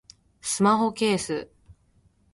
[0.41, 1.51] スマホケース